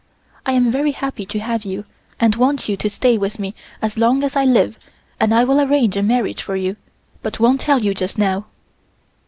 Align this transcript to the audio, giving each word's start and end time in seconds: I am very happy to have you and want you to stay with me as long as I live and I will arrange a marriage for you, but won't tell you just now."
I 0.47 0.53
am 0.53 0.71
very 0.71 0.93
happy 0.93 1.27
to 1.27 1.37
have 1.41 1.63
you 1.63 1.85
and 2.19 2.35
want 2.35 2.67
you 2.67 2.75
to 2.75 2.89
stay 2.89 3.19
with 3.19 3.37
me 3.37 3.53
as 3.83 3.99
long 3.99 4.23
as 4.23 4.35
I 4.35 4.45
live 4.45 4.79
and 5.19 5.31
I 5.31 5.43
will 5.43 5.61
arrange 5.61 5.95
a 5.95 6.01
marriage 6.01 6.41
for 6.41 6.55
you, 6.55 6.75
but 7.21 7.39
won't 7.39 7.61
tell 7.61 7.77
you 7.83 7.93
just 7.93 8.17
now." 8.17 8.47